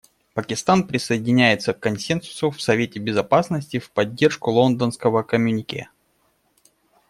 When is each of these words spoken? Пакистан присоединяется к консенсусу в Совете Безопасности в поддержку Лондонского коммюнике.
Пакистан 0.33 0.87
присоединяется 0.87 1.75
к 1.75 1.79
консенсусу 1.79 2.49
в 2.49 2.59
Совете 2.59 2.97
Безопасности 2.97 3.77
в 3.77 3.91
поддержку 3.91 4.49
Лондонского 4.49 5.21
коммюнике. 5.21 5.91